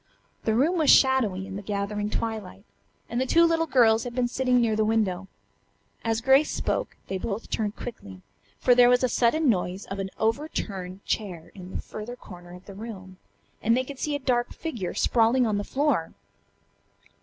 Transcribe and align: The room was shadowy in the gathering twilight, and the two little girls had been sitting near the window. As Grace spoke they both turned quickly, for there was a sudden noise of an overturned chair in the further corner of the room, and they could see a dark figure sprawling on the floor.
The 0.45 0.55
room 0.55 0.79
was 0.79 0.89
shadowy 0.89 1.45
in 1.45 1.57
the 1.57 1.61
gathering 1.61 2.09
twilight, 2.09 2.63
and 3.07 3.21
the 3.21 3.27
two 3.27 3.45
little 3.45 3.67
girls 3.67 4.03
had 4.03 4.15
been 4.15 4.27
sitting 4.27 4.59
near 4.59 4.75
the 4.75 4.83
window. 4.83 5.27
As 6.03 6.21
Grace 6.21 6.49
spoke 6.49 6.97
they 7.07 7.19
both 7.19 7.51
turned 7.51 7.75
quickly, 7.75 8.23
for 8.57 8.73
there 8.73 8.89
was 8.89 9.03
a 9.03 9.07
sudden 9.09 9.47
noise 9.47 9.85
of 9.85 9.99
an 9.99 10.09
overturned 10.17 11.05
chair 11.05 11.51
in 11.53 11.69
the 11.69 11.81
further 11.83 12.15
corner 12.15 12.55
of 12.55 12.65
the 12.65 12.73
room, 12.73 13.17
and 13.61 13.77
they 13.77 13.83
could 13.83 13.99
see 13.99 14.15
a 14.15 14.19
dark 14.19 14.53
figure 14.53 14.95
sprawling 14.95 15.45
on 15.45 15.59
the 15.59 15.63
floor. 15.63 16.13